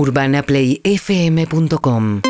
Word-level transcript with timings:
UrbanaPlayFM.com 0.00 2.22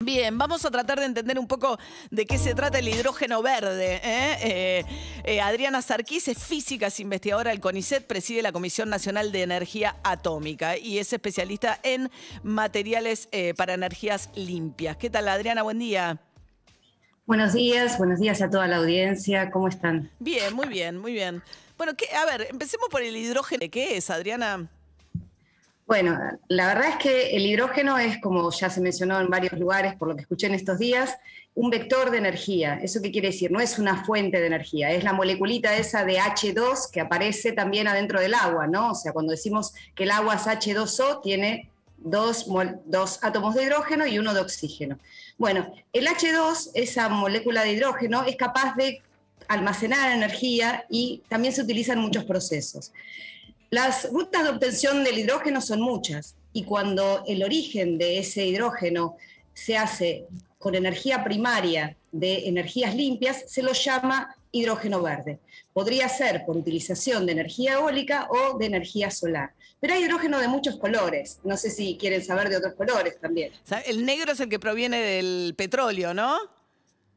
Bien, 0.00 0.38
vamos 0.38 0.64
a 0.64 0.70
tratar 0.70 1.00
de 1.00 1.04
entender 1.04 1.38
un 1.38 1.46
poco 1.46 1.78
de 2.10 2.24
qué 2.24 2.38
se 2.38 2.54
trata 2.54 2.78
el 2.78 2.88
hidrógeno 2.88 3.42
verde. 3.42 4.00
¿eh? 4.02 4.38
Eh, 4.42 4.86
eh, 5.24 5.42
Adriana 5.42 5.82
Sarquís 5.82 6.28
es 6.28 6.38
física, 6.38 6.86
es 6.86 6.98
investigadora 6.98 7.50
del 7.50 7.60
CONICET, 7.60 8.06
preside 8.06 8.40
la 8.40 8.52
Comisión 8.52 8.88
Nacional 8.88 9.32
de 9.32 9.42
Energía 9.42 9.96
Atómica 10.02 10.78
y 10.78 10.98
es 10.98 11.12
especialista 11.12 11.78
en 11.82 12.10
materiales 12.42 13.28
para 13.54 13.74
energías 13.74 14.30
limpias. 14.34 14.96
¿Qué 14.96 15.10
tal, 15.10 15.28
Adriana? 15.28 15.62
Buen 15.62 15.78
día. 15.78 16.22
Buenos 17.26 17.52
días, 17.52 17.98
buenos 17.98 18.18
días 18.18 18.40
a 18.40 18.48
toda 18.48 18.66
la 18.66 18.78
audiencia. 18.78 19.50
¿Cómo 19.50 19.68
están? 19.68 20.10
Bien, 20.20 20.54
muy 20.54 20.68
bien, 20.68 20.96
muy 20.96 21.12
bien. 21.12 21.42
Bueno, 21.76 21.92
a 22.18 22.24
ver, 22.24 22.46
empecemos 22.50 22.88
por 22.88 23.02
el 23.02 23.14
hidrógeno. 23.14 23.66
¿Qué 23.70 23.98
es, 23.98 24.08
Adriana? 24.08 24.70
Bueno, 25.92 26.18
la 26.48 26.68
verdad 26.68 26.88
es 26.88 26.96
que 26.96 27.36
el 27.36 27.44
hidrógeno 27.44 27.98
es, 27.98 28.18
como 28.18 28.50
ya 28.50 28.70
se 28.70 28.80
mencionó 28.80 29.20
en 29.20 29.28
varios 29.28 29.52
lugares, 29.60 29.94
por 29.94 30.08
lo 30.08 30.16
que 30.16 30.22
escuché 30.22 30.46
en 30.46 30.54
estos 30.54 30.78
días, 30.78 31.18
un 31.54 31.68
vector 31.68 32.10
de 32.10 32.16
energía. 32.16 32.80
¿Eso 32.82 33.02
qué 33.02 33.12
quiere 33.12 33.28
decir? 33.28 33.50
No 33.50 33.60
es 33.60 33.78
una 33.78 34.02
fuente 34.02 34.40
de 34.40 34.46
energía, 34.46 34.90
es 34.90 35.04
la 35.04 35.12
moleculita 35.12 35.76
esa 35.76 36.02
de 36.06 36.16
H2 36.18 36.90
que 36.90 37.02
aparece 37.02 37.52
también 37.52 37.88
adentro 37.88 38.22
del 38.22 38.32
agua, 38.32 38.66
¿no? 38.66 38.92
O 38.92 38.94
sea, 38.94 39.12
cuando 39.12 39.32
decimos 39.32 39.74
que 39.94 40.04
el 40.04 40.12
agua 40.12 40.36
es 40.36 40.46
H2O, 40.46 41.20
tiene 41.20 41.68
dos, 41.98 42.46
dos 42.86 43.18
átomos 43.20 43.54
de 43.54 43.64
hidrógeno 43.64 44.06
y 44.06 44.18
uno 44.18 44.32
de 44.32 44.40
oxígeno. 44.40 44.98
Bueno, 45.36 45.74
el 45.92 46.06
H2, 46.06 46.70
esa 46.72 47.10
molécula 47.10 47.64
de 47.64 47.72
hidrógeno, 47.72 48.24
es 48.24 48.36
capaz 48.36 48.76
de 48.76 49.02
almacenar 49.46 50.10
energía 50.10 50.86
y 50.88 51.22
también 51.28 51.52
se 51.52 51.60
utiliza 51.60 51.92
en 51.92 51.98
muchos 51.98 52.24
procesos. 52.24 52.92
Las 53.72 54.12
rutas 54.12 54.42
de 54.42 54.50
obtención 54.50 55.02
del 55.02 55.18
hidrógeno 55.18 55.62
son 55.62 55.80
muchas 55.80 56.36
y 56.52 56.64
cuando 56.64 57.24
el 57.26 57.42
origen 57.42 57.96
de 57.96 58.18
ese 58.18 58.44
hidrógeno 58.44 59.16
se 59.54 59.78
hace 59.78 60.26
con 60.58 60.74
energía 60.74 61.24
primaria 61.24 61.96
de 62.12 62.48
energías 62.48 62.94
limpias, 62.94 63.44
se 63.46 63.62
lo 63.62 63.72
llama 63.72 64.36
hidrógeno 64.50 65.00
verde. 65.00 65.38
Podría 65.72 66.10
ser 66.10 66.44
por 66.44 66.58
utilización 66.58 67.24
de 67.24 67.32
energía 67.32 67.72
eólica 67.72 68.28
o 68.28 68.58
de 68.58 68.66
energía 68.66 69.10
solar. 69.10 69.54
Pero 69.80 69.94
hay 69.94 70.04
hidrógeno 70.04 70.38
de 70.38 70.48
muchos 70.48 70.76
colores. 70.76 71.38
No 71.42 71.56
sé 71.56 71.70
si 71.70 71.96
quieren 71.96 72.22
saber 72.22 72.50
de 72.50 72.58
otros 72.58 72.74
colores 72.74 73.18
también. 73.18 73.52
el 73.86 74.04
negro 74.04 74.32
es 74.32 74.40
el 74.40 74.50
que 74.50 74.58
proviene 74.58 75.00
del 75.00 75.54
petróleo, 75.56 76.12
¿no? 76.12 76.36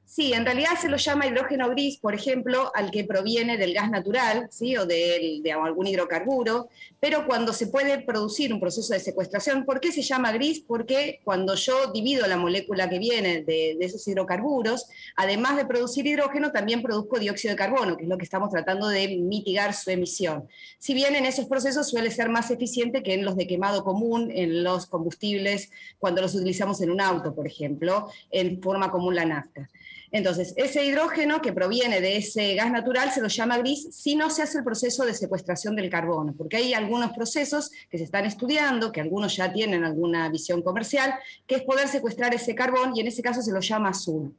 Sí, 0.08 0.34
en 0.34 0.46
realidad 0.46 0.72
se 0.80 0.88
lo 0.88 0.98
llama 0.98 1.26
hidrógeno 1.26 1.68
gris, 1.72 1.98
por 1.98 2.14
ejemplo, 2.14 2.72
al 2.76 2.92
que 2.92 3.04
proviene 3.06 3.58
del 3.58 3.74
gas 3.74 3.90
natural 3.90 4.48
¿sí? 4.52 4.78
o 4.78 4.86
de, 4.86 5.42
algún 5.52 5.88
hidrocarburo, 5.88 6.70
pero 7.00 7.26
cuando 7.26 7.54
se 7.54 7.68
puede 7.68 8.00
producir 8.02 8.54
un 8.54 8.60
proceso 8.60 8.94
de 8.94 9.00
secuestración, 9.00 9.66
¿por 9.66 9.80
qué 9.80 9.92
se 9.92 10.04
llama 10.04 10.32
gris? 10.32 10.64
Porque 10.66 11.22
cuando 11.24 11.56
yo 11.56 11.92
divido 11.92 12.28
la 12.28 12.38
molécula 12.38 12.88
que 12.88 13.00
viene 13.00 13.42
de, 13.42 13.76
de 13.80 13.86
esos 13.86 14.08
hidrocarburos, 14.08 14.88
además 15.16 15.58
de 15.58 15.66
producir 15.66 16.06
hidrógeno, 16.06 16.52
también 16.52 16.84
produzco 16.84 17.20
dióxido 17.20 17.54
de 17.54 17.58
carbono, 17.58 17.98
que 17.98 18.04
es 18.04 18.10
lo 18.10 18.18
que 18.18 18.26
estamos 18.26 18.52
tratando 18.52 18.88
de 18.88 19.18
mitigar 19.18 19.74
su 19.74 19.90
emisión. 19.90 20.48
Si 20.78 20.94
bien 20.94 21.16
en 21.16 21.26
esos 21.26 21.46
procesos 21.48 21.90
suele 21.90 22.12
ser 22.12 22.30
más 22.30 22.52
eficiente 22.52 23.02
que 23.02 23.16
en 23.16 23.26
los 23.26 23.36
de 23.36 23.48
quemado 23.48 23.84
común, 23.84 24.32
en 24.32 24.64
los 24.64 24.86
combustibles, 24.86 25.72
cuando 25.98 26.22
los 26.22 26.36
utilizamos 26.36 26.80
en 26.82 26.92
un 26.92 27.02
auto, 27.02 27.34
por 27.34 27.48
ejemplo, 27.48 28.08
en 28.30 28.62
forma 28.62 28.92
común 28.92 29.16
la 29.16 29.26
nafta. 29.26 29.68
Entonces, 30.12 30.54
ese 30.58 30.86
hidrógeno 30.86 31.42
que 31.42 31.54
proviene 31.54 32.02
de 32.02 32.18
ese 32.18 32.56
gas 32.56 32.72
natural 32.72 33.12
se 33.12 33.22
lo 33.22 33.28
llama 33.28 33.58
gris 33.58 33.88
si 33.92 34.16
no 34.16 34.30
se 34.30 34.44
hace 34.44 34.60
el 34.60 34.64
proceso 34.64 35.06
de 35.06 35.14
secuestración 35.14 35.76
del 35.76 35.90
carbono, 35.90 36.34
porque 36.38 36.58
hay 36.58 36.74
algunos 36.74 37.12
procesos 37.14 37.72
que 37.90 37.98
se 37.98 38.04
están 38.04 38.26
estudiando, 38.26 38.92
que 38.92 39.02
algunos 39.02 39.36
ya 39.36 39.52
tienen 39.52 39.84
alguna 39.84 40.30
visión 40.30 40.62
comercial, 40.62 41.16
que 41.48 41.56
es 41.56 41.64
poder 41.64 41.88
secuestrar 41.88 42.34
ese 42.34 42.56
carbón 42.56 42.96
y 42.96 43.02
en 43.02 43.08
ese 43.08 43.22
caso 43.22 43.42
se 43.42 43.52
lo 43.52 43.60
llama 43.60 43.90
azul. 43.90 44.36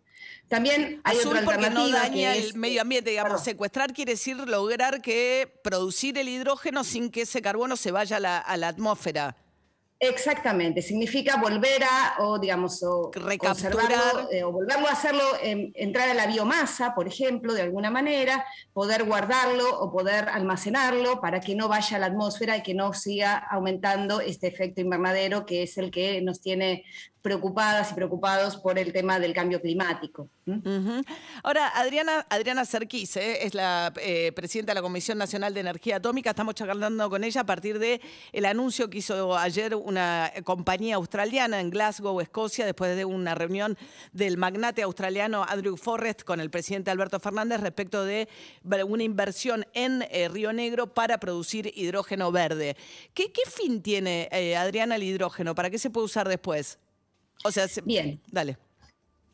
También 0.48 1.00
hay 1.02 1.18
azul 1.18 1.36
otra 1.36 1.44
porque 1.44 1.70
no 1.70 1.88
daña 1.88 2.36
el 2.36 2.54
medio 2.54 2.82
ambiente, 2.82 3.10
digamos, 3.10 3.42
secuestrar 3.42 3.92
quiere 3.92 4.12
decir 4.12 4.36
lograr 4.36 5.02
que 5.02 5.52
producir 5.64 6.16
el 6.18 6.28
hidrógeno 6.28 6.84
sin 6.84 7.10
que 7.10 7.22
ese 7.22 7.42
carbono 7.42 7.76
se 7.76 7.90
vaya 7.90 8.16
a 8.16 8.56
la 8.56 8.68
atmósfera. 8.68 9.36
Exactamente, 9.98 10.82
significa 10.82 11.40
volver 11.40 11.82
a, 11.82 12.16
o 12.18 12.38
digamos, 12.38 12.82
o 12.82 13.10
recapturar, 13.14 14.28
eh, 14.30 14.44
o 14.44 14.52
volverlo 14.52 14.88
a 14.88 14.92
hacerlo, 14.92 15.22
entrar 15.42 16.10
a 16.10 16.14
la 16.14 16.26
biomasa, 16.26 16.94
por 16.94 17.08
ejemplo, 17.08 17.54
de 17.54 17.62
alguna 17.62 17.90
manera, 17.90 18.44
poder 18.74 19.04
guardarlo 19.04 19.80
o 19.80 19.90
poder 19.90 20.28
almacenarlo 20.28 21.22
para 21.22 21.40
que 21.40 21.54
no 21.54 21.68
vaya 21.68 21.96
a 21.96 22.00
la 22.00 22.06
atmósfera 22.06 22.58
y 22.58 22.62
que 22.62 22.74
no 22.74 22.92
siga 22.92 23.38
aumentando 23.38 24.20
este 24.20 24.48
efecto 24.48 24.82
invernadero 24.82 25.46
que 25.46 25.62
es 25.62 25.78
el 25.78 25.90
que 25.90 26.20
nos 26.20 26.42
tiene 26.42 26.84
preocupadas 27.26 27.90
y 27.90 27.94
preocupados 27.94 28.56
por 28.56 28.78
el 28.78 28.92
tema 28.92 29.18
del 29.18 29.32
cambio 29.32 29.60
climático. 29.60 30.28
Ahora, 31.42 31.66
Adriana, 31.74 32.24
Adriana 32.30 32.64
Serquís 32.64 33.16
eh, 33.16 33.44
es 33.44 33.52
la 33.52 33.92
eh, 34.00 34.30
presidenta 34.30 34.70
de 34.70 34.76
la 34.76 34.82
Comisión 34.82 35.18
Nacional 35.18 35.52
de 35.52 35.58
Energía 35.58 35.96
Atómica. 35.96 36.30
Estamos 36.30 36.54
charlando 36.54 37.10
con 37.10 37.24
ella 37.24 37.40
a 37.40 37.44
partir 37.44 37.80
del 37.80 38.00
el 38.32 38.44
anuncio 38.44 38.88
que 38.88 38.98
hizo 38.98 39.36
ayer 39.36 39.74
una 39.74 40.32
compañía 40.44 40.94
australiana 40.94 41.58
en 41.58 41.70
Glasgow, 41.70 42.20
Escocia, 42.20 42.64
después 42.64 42.94
de 42.94 43.04
una 43.04 43.34
reunión 43.34 43.76
del 44.12 44.36
magnate 44.36 44.82
australiano 44.82 45.44
Andrew 45.48 45.76
Forrest 45.76 46.22
con 46.22 46.38
el 46.38 46.48
presidente 46.48 46.92
Alberto 46.92 47.18
Fernández 47.18 47.60
respecto 47.60 48.04
de 48.04 48.28
una 48.86 49.02
inversión 49.02 49.66
en 49.74 50.06
eh, 50.12 50.28
Río 50.28 50.52
Negro 50.52 50.94
para 50.94 51.18
producir 51.18 51.72
hidrógeno 51.74 52.30
verde. 52.30 52.76
¿Qué, 53.14 53.32
qué 53.32 53.42
fin 53.50 53.82
tiene, 53.82 54.28
Adriana, 54.56 54.94
el 54.94 55.02
hidrógeno? 55.02 55.56
¿Para 55.56 55.70
qué 55.70 55.78
se 55.80 55.90
puede 55.90 56.04
usar 56.04 56.28
después? 56.28 56.78
O 57.44 57.50
sea, 57.50 57.66
bien. 57.84 58.20
Dale. 58.30 58.58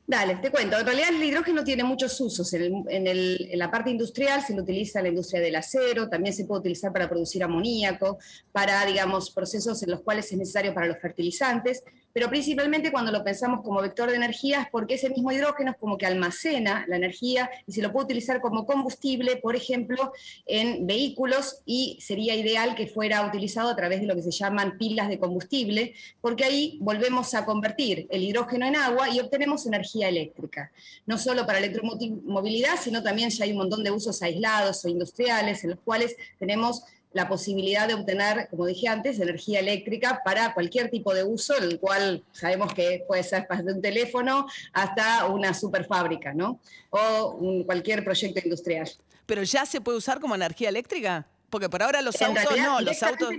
Dale, 0.04 0.36
te 0.36 0.50
cuento. 0.50 0.78
En 0.78 0.84
realidad 0.84 1.08
el 1.10 1.22
hidrógeno 1.22 1.62
tiene 1.62 1.84
muchos 1.84 2.20
usos. 2.20 2.52
En, 2.52 3.58
la 3.58 3.70
parte 3.70 3.90
industrial 3.90 4.42
se 4.42 4.54
lo 4.54 4.62
utiliza 4.62 4.98
en 4.98 5.04
la 5.04 5.08
industria 5.10 5.40
del 5.40 5.56
acero, 5.56 6.08
también 6.08 6.34
se 6.34 6.44
puede 6.44 6.60
utilizar 6.60 6.92
para 6.92 7.08
producir 7.08 7.42
amoníaco, 7.44 8.18
para, 8.50 8.84
digamos, 8.84 9.30
procesos 9.30 9.82
en 9.82 9.90
los 9.90 10.02
cuales 10.02 10.30
es 10.30 10.38
necesario 10.38 10.74
para 10.74 10.88
los 10.88 10.98
fertilizantes 10.98 11.84
pero 12.12 12.28
principalmente 12.28 12.92
cuando 12.92 13.12
lo 13.12 13.24
pensamos 13.24 13.62
como 13.62 13.80
vector 13.80 14.10
de 14.10 14.16
energía 14.16 14.62
es 14.62 14.68
porque 14.70 14.94
ese 14.94 15.10
mismo 15.10 15.32
hidrógeno 15.32 15.72
es 15.72 15.76
como 15.76 15.98
que 15.98 16.06
almacena 16.06 16.84
la 16.88 16.96
energía 16.96 17.50
y 17.66 17.72
se 17.72 17.82
lo 17.82 17.92
puede 17.92 18.06
utilizar 18.06 18.40
como 18.40 18.66
combustible, 18.66 19.36
por 19.36 19.56
ejemplo, 19.56 20.12
en 20.46 20.86
vehículos 20.86 21.62
y 21.64 21.98
sería 22.00 22.34
ideal 22.34 22.74
que 22.74 22.86
fuera 22.86 23.26
utilizado 23.26 23.70
a 23.70 23.76
través 23.76 24.00
de 24.00 24.06
lo 24.06 24.14
que 24.14 24.22
se 24.22 24.30
llaman 24.30 24.78
pilas 24.78 25.08
de 25.08 25.18
combustible, 25.18 25.94
porque 26.20 26.44
ahí 26.44 26.78
volvemos 26.80 27.34
a 27.34 27.44
convertir 27.44 28.06
el 28.10 28.22
hidrógeno 28.22 28.66
en 28.66 28.76
agua 28.76 29.08
y 29.10 29.20
obtenemos 29.20 29.66
energía 29.66 30.08
eléctrica, 30.08 30.72
no 31.06 31.18
solo 31.18 31.46
para 31.46 31.58
electromovilidad, 31.58 32.78
sino 32.80 33.02
también 33.02 33.30
ya 33.30 33.44
hay 33.44 33.52
un 33.52 33.58
montón 33.58 33.82
de 33.82 33.90
usos 33.90 34.22
aislados 34.22 34.84
o 34.84 34.88
industriales 34.88 35.64
en 35.64 35.70
los 35.70 35.80
cuales 35.80 36.16
tenemos 36.38 36.82
la 37.12 37.28
posibilidad 37.28 37.86
de 37.86 37.94
obtener, 37.94 38.48
como 38.48 38.66
dije 38.66 38.88
antes, 38.88 39.18
energía 39.20 39.60
eléctrica 39.60 40.22
para 40.24 40.54
cualquier 40.54 40.90
tipo 40.90 41.14
de 41.14 41.24
uso, 41.24 41.56
el 41.56 41.78
cual 41.78 42.24
sabemos 42.32 42.72
que 42.74 43.04
puede 43.06 43.22
ser 43.22 43.46
desde 43.48 43.72
un 43.72 43.82
teléfono 43.82 44.46
hasta 44.72 45.26
una 45.26 45.54
superfábrica, 45.54 46.32
¿no? 46.32 46.60
O 46.90 47.64
cualquier 47.66 48.04
proyecto 48.04 48.40
industrial. 48.42 48.90
Pero 49.26 49.42
ya 49.42 49.66
se 49.66 49.80
puede 49.80 49.98
usar 49.98 50.20
como 50.20 50.34
energía 50.34 50.68
eléctrica, 50.68 51.26
porque 51.50 51.68
por 51.68 51.82
ahora 51.82 52.02
los 52.02 52.20
autos 52.20 52.56
no, 52.56 52.80
los 52.80 53.02
autos 53.02 53.30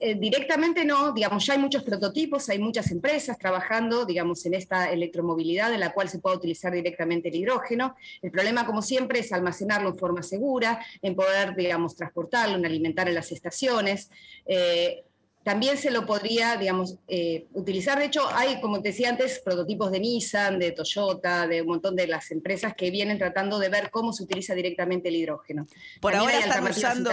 eh, 0.00 0.14
directamente 0.14 0.84
no, 0.84 1.12
digamos, 1.12 1.44
ya 1.46 1.54
hay 1.54 1.58
muchos 1.58 1.82
prototipos, 1.82 2.48
hay 2.48 2.58
muchas 2.58 2.90
empresas 2.90 3.38
trabajando, 3.38 4.04
digamos, 4.04 4.44
en 4.46 4.54
esta 4.54 4.90
electromovilidad 4.90 5.72
en 5.72 5.80
la 5.80 5.92
cual 5.92 6.08
se 6.08 6.18
puede 6.18 6.36
utilizar 6.36 6.72
directamente 6.72 7.28
el 7.28 7.36
hidrógeno. 7.36 7.96
El 8.22 8.30
problema, 8.30 8.66
como 8.66 8.82
siempre, 8.82 9.20
es 9.20 9.32
almacenarlo 9.32 9.90
en 9.90 9.98
forma 9.98 10.22
segura, 10.22 10.84
en 11.02 11.14
poder, 11.14 11.54
digamos, 11.56 11.96
transportarlo, 11.96 12.56
en 12.56 12.66
alimentar 12.66 13.08
en 13.08 13.14
las 13.14 13.32
estaciones. 13.32 14.10
Eh, 14.46 15.04
también 15.46 15.78
se 15.78 15.92
lo 15.92 16.04
podría, 16.04 16.56
digamos, 16.56 16.96
eh, 17.06 17.46
utilizar. 17.52 18.00
De 18.00 18.06
hecho, 18.06 18.28
hay, 18.34 18.60
como 18.60 18.82
te 18.82 18.88
decía 18.88 19.10
antes, 19.10 19.38
prototipos 19.38 19.92
de 19.92 20.00
Nissan, 20.00 20.58
de 20.58 20.72
Toyota, 20.72 21.46
de 21.46 21.62
un 21.62 21.68
montón 21.68 21.94
de 21.94 22.08
las 22.08 22.32
empresas 22.32 22.74
que 22.74 22.90
vienen 22.90 23.16
tratando 23.16 23.60
de 23.60 23.68
ver 23.68 23.90
cómo 23.92 24.12
se 24.12 24.24
utiliza 24.24 24.56
directamente 24.56 25.08
el 25.08 25.14
hidrógeno. 25.14 25.64
Por 26.00 26.16
ahora 26.16 26.40
están 26.40 26.64
usando 26.64 27.12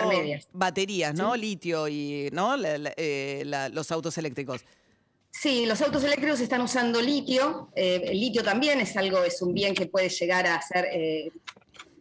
baterías, 0.52 1.13
¿no? 1.13 1.36
Litio 1.36 1.88
y 1.88 2.30
¿no? 2.34 2.56
Eh, 2.98 3.44
los 3.72 3.92
autos 3.92 4.18
eléctricos. 4.18 4.66
Sí, 5.30 5.68
los 5.68 5.80
autos 5.84 6.04
eléctricos 6.04 6.40
están 6.40 6.62
usando 6.62 7.00
litio. 7.04 7.69
Eh, 7.75 8.02
el 8.04 8.19
litio 8.19 8.44
también 8.44 8.81
es 8.81 8.98
algo, 8.98 9.24
es 9.24 9.44
un 9.44 9.54
bien 9.54 9.75
que 9.75 9.86
puede 9.86 10.10
llegar 10.10 10.48
a 10.48 10.60
ser 10.60 10.88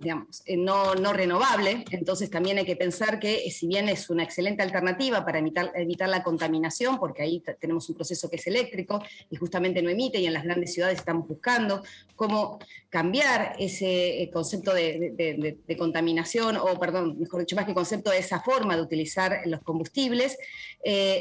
digamos, 0.03 0.43
eh, 0.47 0.57
no, 0.57 0.95
no 0.97 1.13
renovable, 1.13 1.85
entonces 1.93 2.29
también 2.29 2.59
hay 2.59 2.65
que 2.65 2.75
pensar 2.75 3.21
que 3.21 3.49
si 3.51 3.69
bien 3.69 3.89
es 3.89 4.11
una 4.11 4.25
excelente 4.25 4.63
alternativa 4.63 5.25
para 5.25 5.39
evitar, 5.39 6.09
la 6.09 6.25
contaminación, 6.25 6.99
porque 6.99 7.23
ahí 7.23 7.43
tenemos 7.61 7.89
un 7.89 7.95
proceso 7.95 8.29
que 8.29 8.37
es 8.37 8.47
eléctrico 8.49 9.01
y 9.31 9.37
justamente 9.37 9.81
no 9.81 9.91
emite, 9.91 10.19
y 10.19 10.27
en 10.27 10.33
las 10.33 10.43
grandes 10.43 10.75
ciudades 10.75 10.99
estamos 10.99 11.29
buscando 11.29 11.83
cómo 12.17 12.59
cambiar 12.91 13.55
ese 13.59 14.29
concepto 14.33 14.75
de, 14.75 15.57
de 15.67 15.77
contaminación, 15.77 16.57
o 16.57 16.79
perdón, 16.79 17.19
mejor 17.21 17.41
dicho, 17.41 17.55
más 17.55 17.65
que 17.65 17.75
concepto 17.75 18.11
de 18.11 18.19
esa 18.19 18.41
forma 18.41 18.75
de 18.77 18.83
utilizar 18.83 19.43
los 19.47 19.61
combustibles. 19.63 20.37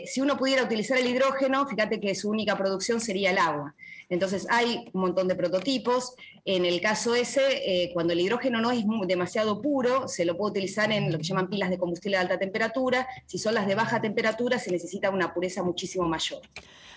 si 0.06 0.22
uno 0.22 0.38
pudiera 0.38 0.64
utilizar 0.64 0.98
el 0.98 1.08
hidrógeno, 1.08 1.68
fíjate 1.68 2.00
que 2.00 2.16
su 2.16 2.30
única 2.30 2.58
producción 2.58 3.00
sería 3.00 3.32
el 3.32 3.38
agua. 3.38 3.76
Entonces 4.12 4.46
hay 4.50 4.90
un 4.92 5.02
montón 5.02 5.30
de 5.30 5.36
prototipos. 5.36 6.16
En 6.44 6.66
el 6.66 6.82
caso 6.82 7.16
ese, 7.16 7.42
eh, 7.66 7.92
cuando 7.94 8.12
el 8.12 8.20
hidrógeno 8.20 8.60
no 8.60 8.70
es 8.72 8.84
demasiado 9.08 9.62
puro, 9.62 10.10
se 10.10 10.26
lo 10.26 10.36
puede 10.36 10.52
utilizar 10.52 10.92
en 10.92 11.12
lo 11.12 11.18
que 11.18 11.24
llaman 11.24 11.50
pilas 11.50 11.70
de 11.70 11.78
combustible 11.78 12.18
de 12.18 12.22
alta 12.22 12.38
temperatura. 12.38 13.08
Si 13.26 13.38
son 13.38 13.54
las 13.56 13.66
de 13.68 13.76
baja 13.76 14.02
temperatura, 14.02 14.60
se 14.60 14.70
necesita 14.70 15.10
una 15.10 15.34
pureza 15.34 15.64
muchísimo 15.64 16.06
mayor. 16.06 16.42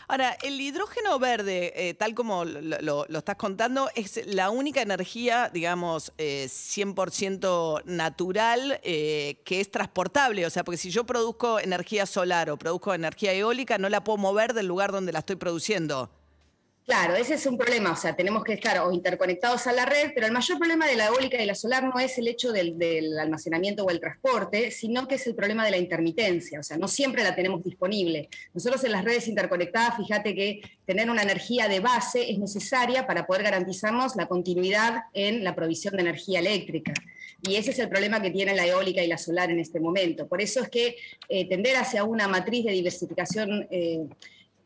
Ahora, 0.08 0.36
el 0.42 0.60
hidrógeno 0.60 1.18
verde, 1.20 1.72
eh, 1.76 1.94
tal 1.94 2.14
como 2.16 2.44
lo, 2.44 3.06
estás 3.06 3.36
contando, 3.36 3.88
es 3.94 4.26
la 4.26 4.50
única 4.50 4.82
energía, 4.82 5.50
digamos, 5.54 6.12
100% 6.18 7.78
eh, 7.78 7.82
natural 7.86 8.80
que 8.82 9.60
es 9.60 9.70
transportable. 9.70 10.44
O 10.46 10.50
sea, 10.50 10.64
porque 10.64 10.78
si 10.78 10.90
yo 10.90 11.04
produzco 11.04 11.60
energía 11.60 12.06
solar 12.06 12.50
o 12.50 12.58
produzco 12.58 12.92
energía 12.92 13.32
eólica, 13.32 13.78
no 13.78 13.88
la 13.88 14.02
puedo 14.02 14.18
mover 14.18 14.52
del 14.52 14.66
lugar 14.66 14.90
donde 14.90 15.12
la 15.12 15.20
estoy 15.20 15.36
produciendo. 15.36 16.10
Claro, 16.86 17.16
ese 17.16 17.34
es 17.34 17.46
un 17.46 17.56
problema, 17.56 17.92
o 17.92 17.96
sea, 17.96 18.14
tenemos 18.14 18.44
que 18.44 18.52
estar 18.52 18.78
o 18.80 18.92
interconectados 18.92 19.66
a 19.66 19.72
la 19.72 19.86
red, 19.86 20.10
pero 20.14 20.26
el 20.26 20.32
mayor 20.32 20.58
problema 20.58 20.86
de 20.86 20.96
la 20.96 21.06
eólica 21.06 21.42
y 21.42 21.46
la 21.46 21.54
solar 21.54 21.84
no 21.84 21.98
es 21.98 22.18
el 22.18 22.28
hecho 22.28 22.52
del, 22.52 23.18
almacenamiento 23.18 23.84
o 23.84 23.90
el 23.90 24.00
transporte, 24.00 24.70
sino 24.70 25.08
que 25.08 25.14
es 25.14 25.26
el 25.26 25.34
problema 25.34 25.64
de 25.64 25.70
la 25.70 25.78
intermitencia, 25.78 26.60
o 26.60 26.62
sea, 26.62 26.76
no 26.76 26.86
siempre 26.86 27.24
la 27.24 27.34
tenemos 27.34 27.64
disponible. 27.64 28.28
Nosotros 28.52 28.84
en 28.84 28.92
las 28.92 29.02
redes 29.02 29.28
interconectadas, 29.28 29.96
fíjate 29.96 30.34
que 30.34 30.60
tener 30.84 31.08
una 31.08 31.22
energía 31.22 31.68
de 31.68 31.80
base 31.80 32.30
es 32.30 32.38
necesaria 32.38 33.06
para 33.06 33.26
poder 33.26 33.44
garantizarnos 33.44 34.14
la 34.14 34.26
continuidad 34.26 35.04
en 35.14 35.42
la 35.42 35.54
provisión 35.54 35.94
de 35.96 36.02
energía 36.02 36.40
eléctrica. 36.40 36.92
Y 37.40 37.56
ese 37.56 37.70
es 37.70 37.78
el 37.78 37.88
problema 37.88 38.20
que 38.20 38.30
tiene 38.30 38.54
la 38.54 38.66
eólica 38.66 39.02
y 39.02 39.06
la 39.06 39.16
solar 39.16 39.50
en 39.50 39.58
este 39.58 39.80
momento. 39.80 40.28
Por 40.28 40.42
eso 40.42 40.60
es 40.60 40.68
que 40.68 40.96
eh, 41.30 41.48
tender 41.48 41.76
hacia 41.76 42.04
una 42.04 42.28
matriz 42.28 42.66
de 42.66 42.72
diversificación 42.72 43.66
eh, 43.70 44.06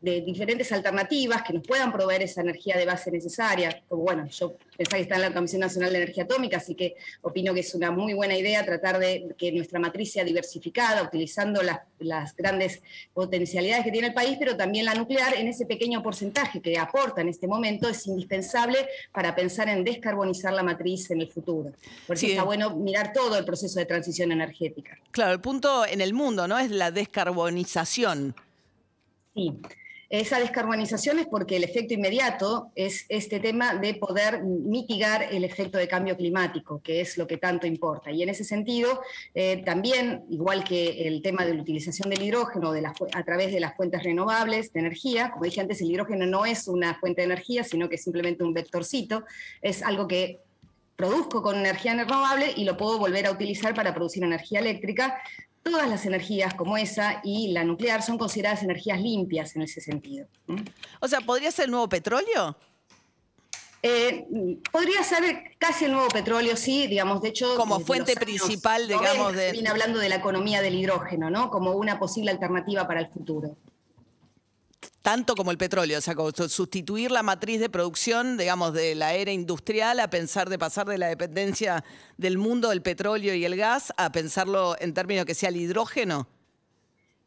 de 0.01 0.21
diferentes 0.21 0.71
alternativas 0.71 1.43
que 1.43 1.53
nos 1.53 1.63
puedan 1.65 1.91
proveer 1.91 2.23
esa 2.23 2.41
energía 2.41 2.77
de 2.77 2.85
base 2.85 3.11
necesaria. 3.11 3.81
Como 3.87 4.03
bueno, 4.03 4.27
yo 4.27 4.55
pensaba 4.77 4.97
que 4.97 5.01
está 5.01 5.15
en 5.15 5.21
la 5.21 5.33
Comisión 5.33 5.61
Nacional 5.61 5.91
de 5.91 5.97
Energía 5.97 6.23
Atómica, 6.23 6.57
así 6.57 6.73
que 6.73 6.95
opino 7.21 7.53
que 7.53 7.59
es 7.59 7.75
una 7.75 7.91
muy 7.91 8.13
buena 8.13 8.37
idea 8.37 8.65
tratar 8.65 8.97
de 8.97 9.35
que 9.37 9.51
nuestra 9.51 9.79
matriz 9.79 10.13
sea 10.13 10.23
diversificada, 10.23 11.03
utilizando 11.03 11.61
las, 11.61 11.79
las 11.99 12.35
grandes 12.35 12.81
potencialidades 13.13 13.83
que 13.83 13.91
tiene 13.91 14.07
el 14.07 14.13
país, 14.13 14.37
pero 14.39 14.55
también 14.55 14.85
la 14.85 14.93
nuclear 14.93 15.35
en 15.35 15.47
ese 15.47 15.65
pequeño 15.65 16.01
porcentaje 16.01 16.61
que 16.61 16.77
aporta 16.77 17.21
en 17.21 17.29
este 17.29 17.47
momento 17.47 17.89
es 17.89 18.07
indispensable 18.07 18.87
para 19.11 19.35
pensar 19.35 19.67
en 19.67 19.83
descarbonizar 19.83 20.53
la 20.53 20.63
matriz 20.63 21.11
en 21.11 21.21
el 21.21 21.27
futuro. 21.27 21.71
Por 22.07 22.15
eso 22.15 22.27
está 22.27 22.43
bueno 22.43 22.75
mirar 22.75 23.11
todo 23.11 23.37
el 23.37 23.43
proceso 23.43 23.79
de 23.79 23.85
transición 23.85 24.31
energética. 24.31 24.97
Claro, 25.11 25.33
el 25.33 25.41
punto 25.41 25.85
en 25.85 25.99
el 25.99 26.13
mundo, 26.13 26.47
¿no? 26.47 26.57
Es 26.57 26.71
la 26.71 26.91
descarbonización. 26.91 28.35
Sí. 29.35 29.59
Esa 30.09 30.39
descarbonización 30.39 31.19
es 31.19 31.27
porque 31.27 31.57
el 31.57 31.63
efecto 31.63 31.93
inmediato 31.93 32.71
es 32.73 33.05
este 33.09 33.39
tema 33.39 33.75
de 33.75 33.93
poder 33.93 34.41
mitigar 34.43 35.27
el 35.31 35.43
efecto 35.43 35.77
de 35.77 35.87
cambio 35.87 36.17
climático, 36.17 36.81
que 36.81 36.99
es 37.01 37.17
lo 37.17 37.27
que 37.27 37.37
tanto 37.37 37.67
importa. 37.67 38.11
Y 38.11 38.23
en 38.23 38.29
ese 38.29 38.43
sentido, 38.43 39.01
eh, 39.35 39.61
también, 39.63 40.23
igual 40.29 40.63
que 40.63 41.07
el 41.07 41.21
tema 41.21 41.45
de 41.45 41.53
la 41.53 41.61
utilización 41.61 42.09
del 42.09 42.23
hidrógeno 42.23 42.71
de 42.71 42.79
a 43.13 43.23
través 43.23 43.51
de 43.51 43.59
las 43.59 43.75
fuentes 43.75 44.01
renovables 44.01 44.73
de 44.73 44.79
energía, 44.79 45.29
como 45.29 45.45
dije 45.45 45.61
antes, 45.61 45.79
el 45.81 45.91
hidrógeno 45.91 46.25
no 46.25 46.45
es 46.45 46.67
una 46.67 46.95
fuente 46.95 47.21
de 47.21 47.25
energía, 47.25 47.63
sino 47.63 47.87
que 47.87 47.95
es 47.95 48.03
simplemente 48.03 48.43
un 48.43 48.53
vectorcito, 48.53 49.25
es 49.61 49.83
algo 49.83 50.07
que 50.07 50.39
produzco 50.95 51.41
con 51.41 51.55
energía 51.55 51.93
renovable 51.93 52.51
y 52.55 52.65
lo 52.65 52.75
puedo 52.75 52.97
volver 52.97 53.25
a 53.27 53.31
utilizar 53.31 53.73
para 53.73 53.93
producir 53.93 54.23
energía 54.23 54.59
eléctrica, 54.59 55.21
todas 55.63 55.89
las 55.89 56.05
energías 56.05 56.53
como 56.53 56.77
esa 56.77 57.21
y 57.23 57.51
la 57.51 57.63
nuclear 57.63 58.01
son 58.01 58.17
consideradas 58.17 58.63
energías 58.63 58.99
limpias 59.01 59.55
en 59.55 59.63
ese 59.63 59.81
sentido. 59.81 60.27
O 60.99 61.07
sea, 61.07 61.21
¿podría 61.21 61.51
ser 61.51 61.65
el 61.65 61.71
nuevo 61.71 61.89
petróleo? 61.89 62.57
Eh, 63.81 64.27
podría 64.71 65.03
ser 65.03 65.55
casi 65.57 65.85
el 65.85 65.93
nuevo 65.93 66.09
petróleo, 66.09 66.57
sí, 66.57 66.87
digamos, 66.87 67.21
de 67.21 67.29
hecho... 67.29 67.55
Como 67.55 67.79
fuente 67.79 68.15
principal, 68.15 68.87
digamos, 68.87 69.33
de... 69.33 69.53
Viene 69.53 69.69
hablando 69.69 69.99
de 69.99 70.09
la 70.09 70.15
economía 70.15 70.61
del 70.61 70.75
hidrógeno, 70.75 71.29
¿no? 71.29 71.49
Como 71.49 71.71
una 71.71 71.97
posible 71.97 72.31
alternativa 72.31 72.87
para 72.87 72.99
el 72.99 73.07
futuro 73.07 73.57
tanto 75.01 75.35
como 75.35 75.51
el 75.51 75.57
petróleo, 75.57 75.99
o 75.99 76.01
sea, 76.01 76.15
sustituir 76.49 77.11
la 77.11 77.23
matriz 77.23 77.59
de 77.59 77.69
producción, 77.69 78.37
digamos, 78.37 78.73
de 78.73 78.95
la 78.95 79.13
era 79.13 79.31
industrial 79.31 79.99
a 79.99 80.09
pensar 80.09 80.49
de 80.49 80.59
pasar 80.59 80.87
de 80.87 80.97
la 80.97 81.07
dependencia 81.07 81.83
del 82.17 82.37
mundo 82.37 82.69
del 82.69 82.81
petróleo 82.81 83.33
y 83.33 83.45
el 83.45 83.55
gas 83.55 83.93
a 83.97 84.11
pensarlo 84.11 84.75
en 84.79 84.93
términos 84.93 85.25
que 85.25 85.35
sea 85.35 85.49
el 85.49 85.55
hidrógeno? 85.55 86.27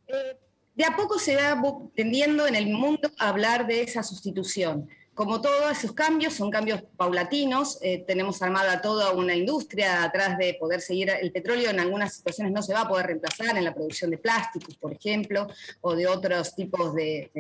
Eh, 0.07 0.37
de 0.75 0.85
a 0.85 0.97
poco 0.97 1.19
se 1.19 1.37
va 1.37 1.61
tendiendo 1.95 2.47
en 2.47 2.55
el 2.55 2.69
mundo 2.69 3.11
a 3.19 3.29
hablar 3.29 3.67
de 3.67 3.83
esa 3.83 4.03
sustitución. 4.03 4.89
Como 5.15 5.43
todos 5.43 5.71
esos 5.71 5.93
cambios, 5.93 6.33
son 6.33 6.51
cambios 6.51 6.83
paulatinos, 6.97 7.79
eh, 7.83 8.03
tenemos 8.07 8.41
armada 8.41 8.81
toda 8.81 9.13
una 9.13 9.37
industria 9.37 10.05
atrás 10.05 10.39
de 10.39 10.55
poder 10.55 10.81
seguir 10.81 11.11
el 11.11 11.31
petróleo, 11.31 11.69
en 11.69 11.81
algunas 11.81 12.15
situaciones 12.15 12.51
no 12.51 12.63
se 12.63 12.73
va 12.73 12.81
a 12.81 12.89
poder 12.89 13.07
reemplazar 13.09 13.59
en 13.59 13.65
la 13.65 13.75
producción 13.75 14.11
de 14.11 14.17
plásticos, 14.17 14.75
por 14.79 14.95
ejemplo, 14.95 15.49
o 15.83 15.95
de 15.95 16.07
otros 16.07 16.55
tipos 16.55 16.95
de, 16.95 17.31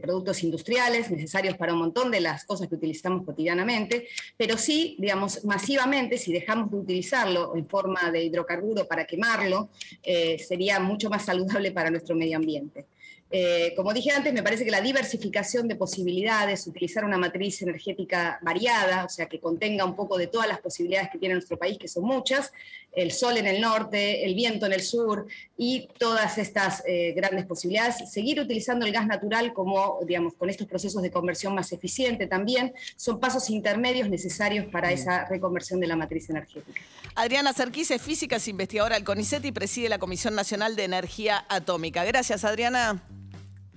productos 0.00 0.44
industriales 0.44 1.10
necesarios 1.10 1.56
para 1.56 1.72
un 1.72 1.80
montón 1.80 2.12
de 2.12 2.20
las 2.20 2.44
cosas 2.44 2.68
que 2.68 2.76
utilizamos 2.76 3.24
cotidianamente, 3.24 4.06
pero 4.36 4.56
sí, 4.56 4.94
digamos, 5.00 5.44
masivamente, 5.44 6.18
si 6.18 6.32
dejamos 6.32 6.70
de 6.70 6.76
utilizarlo 6.76 7.56
en 7.56 7.66
forma 7.66 8.10
de 8.12 8.22
hidrocarburo 8.22 8.86
para 8.86 9.04
quemarlo, 9.04 9.68
eh, 10.02 10.38
sería 10.38 10.78
mucho 10.78 11.10
más 11.10 11.24
saludable 11.24 11.72
para 11.72 11.90
nuestro 11.90 12.14
medio 12.14 12.36
ambiente. 12.36 12.86
Eh, 13.30 13.72
como 13.74 13.92
dije 13.92 14.12
antes, 14.12 14.32
me 14.32 14.42
parece 14.42 14.64
que 14.64 14.70
la 14.70 14.80
diversificación 14.80 15.66
de 15.66 15.74
posibilidades, 15.74 16.66
utilizar 16.66 17.04
una 17.04 17.18
matriz 17.18 17.60
energética 17.62 18.38
variada, 18.40 19.04
o 19.04 19.08
sea, 19.08 19.26
que 19.26 19.40
contenga 19.40 19.84
un 19.84 19.96
poco 19.96 20.16
de 20.16 20.28
todas 20.28 20.46
las 20.46 20.60
posibilidades 20.60 21.10
que 21.10 21.18
tiene 21.18 21.34
nuestro 21.34 21.58
país, 21.58 21.76
que 21.76 21.88
son 21.88 22.04
muchas, 22.04 22.52
el 22.92 23.12
sol 23.12 23.36
en 23.36 23.46
el 23.46 23.60
norte, 23.60 24.24
el 24.24 24.34
viento 24.34 24.64
en 24.64 24.72
el 24.72 24.80
sur 24.80 25.26
y 25.58 25.88
todas 25.98 26.38
estas 26.38 26.82
eh, 26.86 27.12
grandes 27.14 27.44
posibilidades, 27.46 28.10
seguir 28.10 28.40
utilizando 28.40 28.86
el 28.86 28.92
gas 28.92 29.06
natural 29.06 29.52
como, 29.52 29.98
digamos, 30.06 30.34
con 30.34 30.48
estos 30.48 30.66
procesos 30.66 31.02
de 31.02 31.10
conversión 31.10 31.54
más 31.54 31.72
eficiente 31.72 32.26
también, 32.26 32.72
son 32.96 33.18
pasos 33.18 33.50
intermedios 33.50 34.08
necesarios 34.08 34.66
para 34.66 34.92
esa 34.92 35.26
reconversión 35.26 35.80
de 35.80 35.88
la 35.88 35.96
matriz 35.96 36.30
energética. 36.30 36.80
Adriana 37.16 37.52
Cerquís 37.52 37.90
es 37.90 38.00
física, 38.00 38.36
es 38.36 38.48
investigadora 38.48 38.94
del 38.94 39.04
CONICET 39.04 39.44
y 39.44 39.52
preside 39.52 39.88
la 39.88 39.98
Comisión 39.98 40.34
Nacional 40.34 40.76
de 40.76 40.84
Energía 40.84 41.44
Atómica. 41.48 42.04
Gracias, 42.04 42.44
Adriana. 42.44 43.02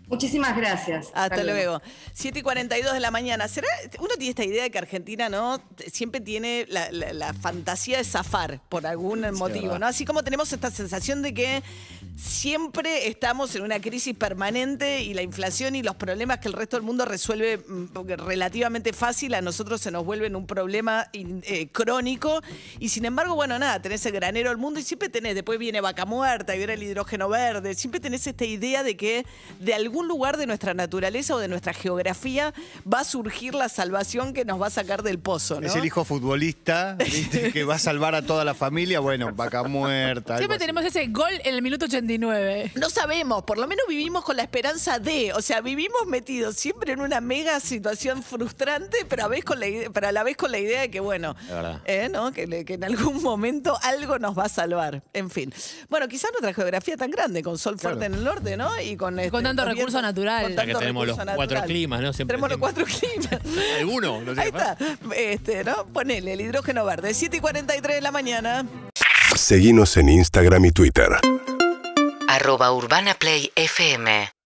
Muchísimas 0.10 0.58
gracias. 0.58 1.10
Hasta, 1.14 1.44
luego. 1.44 1.82
7 2.14 2.40
y 2.40 2.42
42 2.42 2.94
de 2.94 3.00
la 3.00 3.12
mañana. 3.12 3.48
¿Será, 3.48 3.68
uno 4.00 4.10
tiene 4.18 4.30
esta 4.30 4.44
idea 4.44 4.64
de 4.64 4.72
que 4.72 4.80
Argentina 4.80 5.30
no 5.30 5.62
siempre 5.92 6.20
tiene 6.20 6.66
la, 6.68 7.34
fantasía 7.34 8.00
de 8.00 8.04
zafar 8.04 8.60
por 8.70 8.88
algún 8.88 9.22
motivo, 9.34 9.78
¿no? 9.78 9.86
Así 9.86 10.06
como 10.06 10.24
tenemos 10.24 10.52
esta 10.52 10.72
sensación 10.72 11.22
de 11.22 11.34
que 11.34 11.64
siempre 12.18 13.08
estamos 13.08 13.56
en 13.56 13.62
una 13.62 13.80
crisis 13.80 14.16
permanente 14.16 15.04
y 15.04 15.14
la 15.14 15.22
inflación 15.22 15.76
y 15.76 15.84
los 15.84 15.96
problemas 15.96 16.40
que 16.40 16.48
el 16.48 16.54
resto 16.54 16.76
del 16.76 16.86
mundo 16.86 17.06
resuelve 17.06 17.58
mm, 17.58 18.08
relativamente 18.18 18.94
fácil, 18.94 19.36
a 19.36 19.42
nosotros 19.42 19.80
se 19.80 19.92
nos 19.92 20.04
vuelven 20.04 20.36
un 20.36 20.48
problema 20.48 21.08
eh, 21.14 21.70
crónico. 21.72 22.42
Y 22.80 22.90
sin 22.90 23.06
embargo, 23.06 23.36
bueno, 23.36 23.60
nada, 23.60 23.80
tenés 23.82 24.06
el 24.08 24.14
granero 24.14 24.50
del 24.50 24.58
mundo 24.58 24.80
y 24.80 24.84
siempre 24.84 25.10
tenés, 25.10 25.36
después 25.36 25.60
viene 25.60 25.82
vaca 25.82 26.06
muerta 26.06 26.56
y 26.56 26.58
viene 26.58 26.74
el 26.74 26.84
hidrógeno 26.84 27.30
verde, 27.30 27.76
siempre 27.76 28.00
tenés 28.00 28.26
esta 28.26 28.46
idea 28.46 28.82
de 28.82 28.98
que 28.98 29.26
de 29.60 29.74
algún 29.74 29.99
lugar 30.08 30.38
de 30.38 30.46
nuestra 30.46 30.74
naturaleza 30.74 31.36
o 31.36 31.40
de 31.40 31.48
nuestra 31.48 31.74
geografía 31.74 32.54
va 32.92 33.02
a 33.02 33.04
surgir 33.04 33.56
la 33.56 33.70
salvación 33.70 34.34
que 34.34 34.46
nos 34.46 34.62
va 34.62 34.68
a 34.68 34.70
sacar 34.70 35.04
del 35.04 35.20
pozo. 35.20 35.60
Es 35.62 35.76
el 35.76 35.86
hijo 35.86 36.06
futbolista 36.06 36.98
que 37.54 37.64
va 37.64 37.76
a 37.76 37.80
salvar 37.80 38.16
a 38.16 38.22
toda 38.22 38.46
la 38.46 38.54
familia. 38.54 39.00
Bueno, 39.00 39.32
vaca 39.34 39.64
muerta. 39.64 40.38
Siempre 40.38 40.58
tenemos 40.58 40.84
ese 40.84 41.08
gol 41.08 41.32
en 41.44 41.56
el 41.56 41.62
minuto 41.62 41.86
89. 41.86 42.72
No 42.76 42.90
sabemos, 42.90 43.44
por 43.44 43.58
lo 43.58 43.68
menos 43.68 43.86
vivimos 43.88 44.24
con 44.24 44.38
la 44.38 44.44
esperanza 44.44 45.00
de, 45.00 45.34
o 45.34 45.42
sea, 45.42 45.62
vivimos 45.62 46.06
metidos 46.08 46.56
siempre 46.56 46.94
en 46.94 47.02
una 47.02 47.22
mega 47.22 47.60
situación 47.60 48.24
frustrante, 48.24 48.98
pero 49.08 49.26
a, 49.26 49.28
vez 49.28 49.44
con 49.44 49.60
la, 49.60 49.68
pero 49.94 50.08
a 50.08 50.12
la 50.12 50.24
vez 50.24 50.38
con 50.38 50.52
la 50.52 50.60
idea 50.60 50.82
de 50.82 50.92
que, 50.92 51.00
bueno, 51.00 51.36
eh, 51.86 52.10
¿no? 52.12 52.32
que, 52.32 52.44
en 52.44 52.84
algún 52.84 53.22
momento 53.22 53.78
algo 53.82 54.20
nos 54.20 54.38
va 54.38 54.46
a 54.46 54.50
salvar. 54.50 55.04
En 55.14 55.30
fin. 55.30 55.54
Bueno, 55.90 56.08
quizás 56.08 56.32
nuestra 56.32 56.54
geografía 56.54 56.98
tan 56.98 57.12
grande, 57.12 57.44
con 57.44 57.58
sol 57.58 57.80
fuerte 57.80 58.06
en 58.06 58.14
el 58.14 58.24
norte, 58.24 58.58
¿no? 58.58 58.70
Y 58.80 58.96
con, 58.96 59.18
con 59.30 59.44
tanto 59.44 59.64
este, 59.64 59.74
recurso 59.74 59.89
recurso 59.90 60.02
natural. 60.02 60.56
Ya 60.56 60.66
que 60.66 60.76
tenemos 60.76 61.08
los 61.08 61.18
cuatro 61.18 61.36
natural. 61.36 61.66
climas, 61.66 62.02
¿no? 62.02 62.14
Siempre 62.14 62.36
Tenemos 62.38 62.50
los 62.50 62.60
cuatro 62.60 62.86
climas. 62.86 63.40
¿Alguno? 63.80 64.22
No 64.22 64.36
sé 64.36 64.42
Ahí 64.42 64.48
está, 64.50 64.78
este, 65.16 65.64
¿no? 65.64 65.86
Ponele 65.88 66.34
el 66.34 66.42
hidrógeno 66.42 66.86
verde. 66.86 67.14
7 67.14 67.38
y 67.38 67.40
43 67.40 67.96
de 67.96 68.02
la 68.02 68.12
mañana. 68.12 68.66
Seguinos 69.36 69.96
en 69.98 70.10
Instagram 70.10 70.66
y 70.66 70.72
Twitter. 70.72 71.10
arroba 72.28 72.72
Urbana 72.72 73.16
Play 73.16 73.52
FM 73.56 74.30